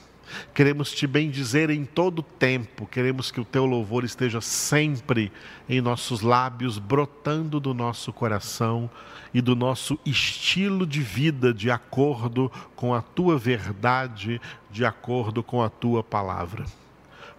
Queremos 0.55 0.93
te 0.93 1.07
bendizer 1.07 1.71
em 1.71 1.85
todo 1.85 2.21
o 2.21 2.23
tempo, 2.23 2.87
queremos 2.87 3.31
que 3.31 3.41
o 3.41 3.45
teu 3.45 3.67
louvor 3.67 4.05
esteja 4.05 4.41
sempre 4.41 5.33
em 5.69 5.81
nossos 5.81 6.21
lábios, 6.21 6.79
brotando 6.79 7.61
do 7.61 7.75
nosso 7.75 8.13
coração 8.13 8.91
e 9.33 9.41
do 9.41 9.57
nosso 9.57 9.99
estilo 10.05 10.87
de 10.87 11.01
vida 11.01 11.53
de 11.53 11.71
acordo 11.71 12.51
com 12.77 12.95
a 12.95 13.01
tua 13.01 13.39
verdade, 13.39 14.41
de 14.71 14.85
acordo 14.85 15.43
com 15.43 15.63
a 15.63 15.69
tua 15.69 16.03
palavra. 16.03 16.65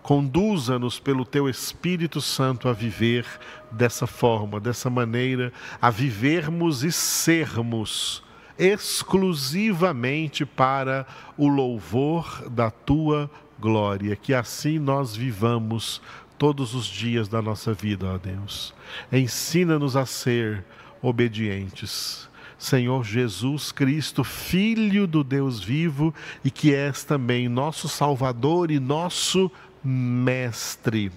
Conduza-nos 0.01 0.99
pelo 0.99 1.23
teu 1.23 1.47
Espírito 1.47 2.19
Santo 2.19 2.67
a 2.67 2.73
viver 2.73 3.25
dessa 3.71 4.05
forma, 4.05 4.59
dessa 4.59 4.89
maneira, 4.89 5.53
a 5.81 5.89
vivermos 5.89 6.83
e 6.83 6.91
sermos 6.91 8.21
exclusivamente 8.57 10.45
para 10.45 11.05
o 11.37 11.47
louvor 11.47 12.47
da 12.49 12.69
tua 12.69 13.29
glória. 13.59 14.15
Que 14.15 14.33
assim 14.33 14.79
nós 14.79 15.15
vivamos 15.15 16.01
todos 16.37 16.73
os 16.73 16.85
dias 16.85 17.27
da 17.27 17.41
nossa 17.41 17.73
vida, 17.73 18.05
ó 18.05 18.17
Deus. 18.17 18.73
Ensina-nos 19.11 19.95
a 19.95 20.05
ser 20.05 20.63
obedientes. 21.01 22.29
Senhor 22.57 23.03
Jesus 23.03 23.71
Cristo, 23.73 24.23
Filho 24.23 25.05
do 25.05 25.23
Deus 25.23 25.59
vivo 25.59 26.13
e 26.45 26.49
que 26.49 26.73
és 26.73 27.03
também 27.03 27.49
nosso 27.49 27.89
Salvador 27.89 28.71
e 28.71 28.79
nosso 28.79 29.51
Mestre, 29.83 31.11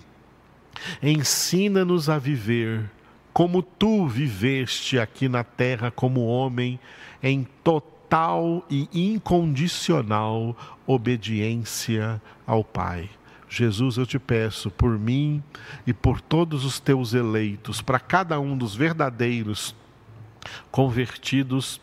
ensina-nos 1.00 2.08
a 2.08 2.18
viver 2.18 2.90
como 3.36 3.62
tu 3.62 4.06
viveste 4.06 4.98
aqui 4.98 5.28
na 5.28 5.44
terra 5.44 5.90
como 5.90 6.24
homem, 6.24 6.80
em 7.22 7.46
total 7.62 8.64
e 8.70 8.88
incondicional 8.94 10.56
obediência 10.86 12.22
ao 12.46 12.64
Pai. 12.64 13.10
Jesus, 13.46 13.98
eu 13.98 14.06
te 14.06 14.18
peço 14.18 14.70
por 14.70 14.98
mim 14.98 15.42
e 15.86 15.92
por 15.92 16.18
todos 16.18 16.64
os 16.64 16.80
teus 16.80 17.12
eleitos, 17.12 17.82
para 17.82 18.00
cada 18.00 18.40
um 18.40 18.56
dos 18.56 18.74
verdadeiros 18.74 19.76
convertidos 20.70 21.78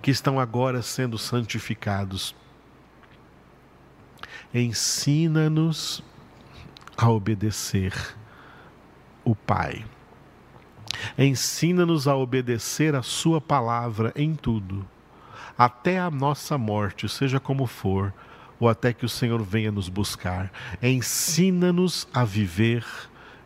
que 0.00 0.10
estão 0.10 0.40
agora 0.40 0.80
sendo 0.80 1.18
santificados 1.18 2.34
ensina-nos 4.54 6.02
a 6.96 7.10
obedecer 7.10 7.92
o 9.22 9.34
Pai. 9.34 9.84
Ensina-nos 11.18 12.06
a 12.08 12.16
obedecer 12.16 12.94
a 12.94 13.02
Sua 13.02 13.40
palavra 13.40 14.12
em 14.16 14.34
tudo, 14.34 14.86
até 15.56 15.98
a 15.98 16.10
nossa 16.10 16.58
morte, 16.58 17.08
seja 17.08 17.40
como 17.40 17.66
for, 17.66 18.12
ou 18.58 18.68
até 18.68 18.92
que 18.92 19.04
o 19.04 19.08
Senhor 19.08 19.42
venha 19.42 19.70
nos 19.72 19.88
buscar. 19.88 20.50
Ensina-nos 20.82 22.08
a 22.12 22.24
viver 22.24 22.84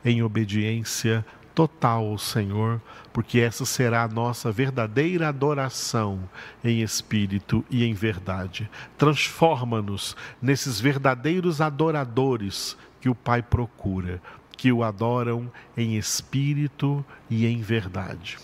em 0.05 0.23
obediência 0.23 1.25
total 1.55 2.07
ao 2.07 2.19
Senhor, 2.19 2.81
porque 3.13 3.39
essa 3.39 3.65
será 3.65 4.05
a 4.05 4.09
nossa 4.09 4.51
verdadeira 4.51 5.29
adoração 5.29 6.21
em 6.65 6.81
espírito 6.81 7.65
e 7.71 7.85
em 7.85 7.93
verdade. 7.93 8.71
Transforma-nos 8.97 10.17
nesses 10.41 10.81
verdadeiros 10.81 11.61
adoradores 11.61 12.77
que 13.01 13.09
o 13.09 13.15
Pai 13.15 13.43
procura, 13.43 14.23
que 14.61 14.71
o 14.71 14.85
adoram 14.85 15.51
em 15.75 15.97
espírito 15.97 17.03
e 17.31 17.47
em 17.47 17.63
verdade. 17.63 18.37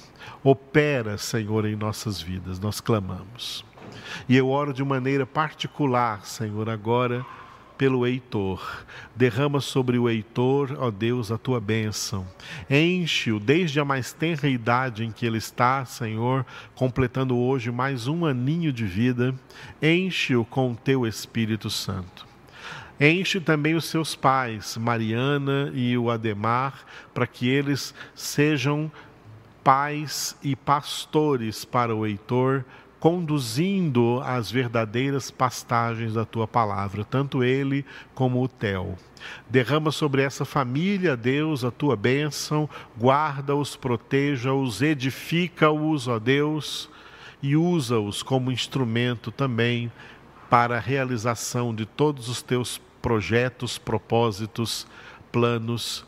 Opera, 0.42 1.18
Senhor, 1.18 1.66
em 1.66 1.76
nossas 1.76 2.22
vidas, 2.22 2.59
nós 2.59 2.81
clamamos. 2.81 3.62
E 4.26 4.35
eu 4.35 4.48
oro 4.48 4.72
de 4.72 4.83
maneira 4.83 5.26
particular, 5.26 6.24
Senhor, 6.24 6.70
agora 6.70 7.22
pelo 7.76 8.07
Heitor. 8.07 8.87
Derrama 9.14 9.61
sobre 9.61 9.98
o 9.98 10.09
Heitor, 10.09 10.74
ó 10.79 10.90
Deus, 10.90 11.31
a 11.31 11.37
tua 11.37 11.61
bênção. 11.61 12.26
Enche-o 12.70 13.38
desde 13.38 13.79
a 13.79 13.85
mais 13.85 14.14
tenra 14.14 14.48
idade 14.48 15.05
em 15.05 15.11
que 15.11 15.26
ele 15.26 15.37
está, 15.37 15.85
Senhor, 15.85 16.46
completando 16.74 17.37
hoje 17.37 17.70
mais 17.70 18.07
um 18.07 18.24
aninho 18.24 18.72
de 18.72 18.87
vida. 18.87 19.35
Enche-o 19.83 20.46
com 20.46 20.72
o 20.72 20.76
teu 20.76 21.07
Espírito 21.07 21.68
Santo. 21.68 22.25
Enche 22.98 23.40
também 23.40 23.74
os 23.74 23.85
seus 23.85 24.14
pais, 24.14 24.76
Mariana 24.78 25.70
e 25.74 25.98
o 25.98 26.11
Ademar, 26.11 26.85
para 27.12 27.26
que 27.26 27.48
eles 27.48 27.94
sejam 28.14 28.90
pais 29.62 30.37
e 30.42 30.56
pastores 30.56 31.64
para 31.64 31.94
o 31.94 32.06
Heitor, 32.06 32.64
conduzindo 32.98 34.22
às 34.24 34.50
verdadeiras 34.50 35.30
pastagens 35.30 36.14
da 36.14 36.24
tua 36.24 36.48
palavra, 36.48 37.04
tanto 37.04 37.44
ele 37.44 37.85
como 38.14 38.42
o 38.42 38.48
Tel. 38.48 38.96
Derrama 39.50 39.90
sobre 39.90 40.22
essa 40.22 40.46
família, 40.46 41.16
Deus, 41.16 41.64
a 41.64 41.70
tua 41.70 41.96
bênção, 41.96 42.68
guarda-os, 42.98 43.76
proteja-os, 43.76 44.80
edifica-os, 44.80 46.09
ó 46.09 46.18
Deus, 46.18 46.88
e 47.42 47.54
usa-os 47.54 48.22
como 48.22 48.50
instrumento 48.50 49.30
também 49.30 49.92
para 50.48 50.76
a 50.76 50.80
realização 50.80 51.74
de 51.74 51.85
todos 51.87 52.28
os 52.28 52.42
teus 52.42 52.80
projetos, 53.02 53.78
propósitos, 53.78 54.87
planos 55.30 56.04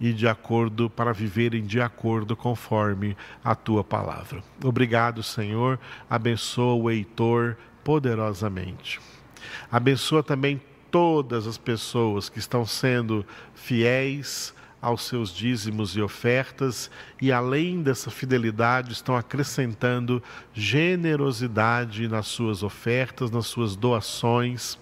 e 0.00 0.12
de 0.12 0.26
acordo 0.26 0.88
para 0.88 1.12
viverem 1.12 1.62
de 1.62 1.80
acordo 1.80 2.34
conforme 2.34 3.16
a 3.44 3.54
tua 3.54 3.84
palavra. 3.84 4.42
Obrigado, 4.64 5.22
Senhor. 5.22 5.78
Abençoa 6.08 6.74
o 6.74 6.90
Heitor 6.90 7.56
poderosamente. 7.84 8.98
Abençoa 9.70 10.22
também 10.22 10.60
todas 10.90 11.46
as 11.46 11.58
pessoas 11.58 12.28
que 12.28 12.38
estão 12.38 12.64
sendo 12.64 13.24
fiéis 13.54 14.54
aos 14.80 15.02
seus 15.02 15.34
dízimos 15.34 15.94
e 15.96 16.00
ofertas 16.00 16.90
e 17.20 17.30
além 17.30 17.82
dessa 17.82 18.10
fidelidade 18.10 18.92
estão 18.92 19.16
acrescentando 19.16 20.22
generosidade 20.54 22.08
nas 22.08 22.26
suas 22.26 22.62
ofertas, 22.62 23.30
nas 23.30 23.46
suas 23.46 23.76
doações. 23.76 24.78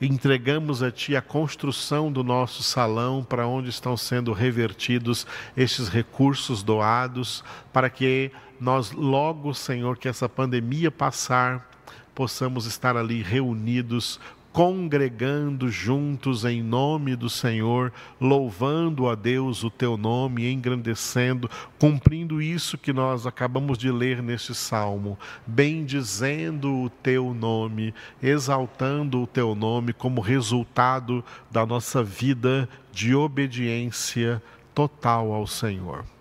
Entregamos 0.00 0.82
a 0.82 0.90
Ti 0.90 1.14
a 1.14 1.22
construção 1.22 2.10
do 2.10 2.24
nosso 2.24 2.62
salão 2.62 3.22
para 3.22 3.46
onde 3.46 3.70
estão 3.70 3.96
sendo 3.96 4.32
revertidos 4.32 5.26
estes 5.56 5.88
recursos 5.88 6.62
doados, 6.62 7.44
para 7.72 7.88
que 7.88 8.32
nós 8.60 8.90
logo, 8.90 9.54
Senhor, 9.54 9.96
que 9.96 10.08
essa 10.08 10.28
pandemia 10.28 10.90
passar, 10.90 11.70
possamos 12.14 12.66
estar 12.66 12.96
ali 12.96 13.22
reunidos 13.22 14.20
congregando 14.54 15.68
juntos 15.68 16.44
em 16.44 16.62
nome 16.62 17.16
do 17.16 17.28
Senhor, 17.28 17.92
louvando 18.20 19.08
a 19.08 19.16
Deus 19.16 19.64
o 19.64 19.68
teu 19.68 19.96
nome, 19.96 20.48
engrandecendo, 20.48 21.50
cumprindo 21.76 22.40
isso 22.40 22.78
que 22.78 22.92
nós 22.92 23.26
acabamos 23.26 23.76
de 23.76 23.90
ler 23.90 24.22
neste 24.22 24.54
salmo, 24.54 25.18
bendizendo 25.44 26.72
o 26.72 26.88
teu 26.88 27.34
nome, 27.34 27.92
exaltando 28.22 29.20
o 29.20 29.26
teu 29.26 29.56
nome 29.56 29.92
como 29.92 30.20
resultado 30.20 31.24
da 31.50 31.66
nossa 31.66 32.00
vida 32.00 32.68
de 32.92 33.12
obediência 33.12 34.40
total 34.72 35.32
ao 35.32 35.48
Senhor. 35.48 36.13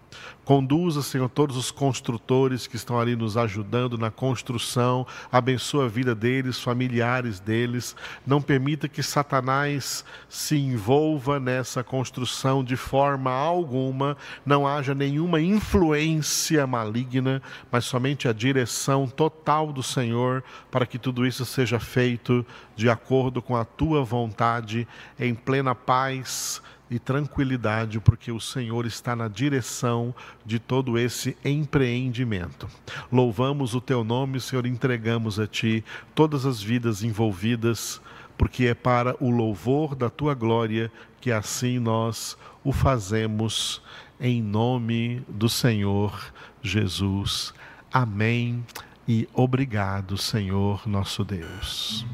Conduza, 0.45 1.01
Senhor, 1.01 1.29
todos 1.29 1.55
os 1.55 1.71
construtores 1.71 2.67
que 2.67 2.75
estão 2.75 2.99
ali 2.99 3.15
nos 3.15 3.37
ajudando 3.37 3.97
na 3.97 4.11
construção. 4.11 5.07
Abençoa 5.31 5.85
a 5.85 5.87
vida 5.87 6.13
deles, 6.13 6.59
familiares 6.59 7.39
deles. 7.39 7.95
Não 8.27 8.41
permita 8.41 8.89
que 8.89 9.01
Satanás 9.01 10.03
se 10.27 10.57
envolva 10.57 11.39
nessa 11.39 11.81
construção 11.81 12.61
de 12.61 12.75
forma 12.75 13.31
alguma. 13.31 14.17
Não 14.45 14.67
haja 14.67 14.93
nenhuma 14.93 15.39
influência 15.39 16.67
maligna, 16.67 17.41
mas 17.71 17.85
somente 17.85 18.27
a 18.27 18.33
direção 18.33 19.07
total 19.07 19.71
do 19.71 19.81
Senhor 19.81 20.43
para 20.69 20.85
que 20.85 20.99
tudo 20.99 21.25
isso 21.25 21.45
seja 21.45 21.79
feito 21.79 22.45
de 22.75 22.89
acordo 22.89 23.41
com 23.41 23.55
a 23.55 23.63
tua 23.63 24.03
vontade, 24.03 24.85
em 25.17 25.33
plena 25.33 25.73
paz 25.73 26.61
e 26.93 26.99
tranquilidade, 26.99 27.99
porque 27.99 28.31
o 28.31 28.39
Senhor 28.39 28.85
está 28.85 29.15
na 29.15 29.27
direção 29.27 30.13
de 30.45 30.59
todo 30.59 30.95
esse 30.95 31.35
empreendimento. 31.43 32.67
Louvamos 33.11 33.73
o 33.73 33.81
teu 33.81 34.03
nome, 34.03 34.39
Senhor, 34.39 34.67
entregamos 34.67 35.39
a 35.39 35.47
ti 35.47 35.83
todas 36.13 36.45
as 36.45 36.61
vidas 36.61 37.01
envolvidas, 37.01 37.99
porque 38.37 38.67
é 38.67 38.75
para 38.75 39.15
o 39.19 39.31
louvor 39.31 39.95
da 39.95 40.07
tua 40.07 40.35
glória 40.35 40.91
que 41.19 41.31
assim 41.31 41.79
nós 41.79 42.37
o 42.63 42.71
fazemos, 42.71 43.81
em 44.19 44.39
nome 44.39 45.23
do 45.27 45.49
Senhor 45.49 46.31
Jesus. 46.61 47.55
Amém 47.91 48.63
e 49.07 49.27
obrigado, 49.33 50.15
Senhor 50.15 50.87
nosso 50.87 51.25
Deus. 51.25 52.05